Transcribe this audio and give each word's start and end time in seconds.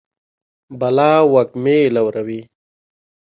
بلا 0.79 1.11
وږمې 1.33 1.79
لوروي 1.95 2.41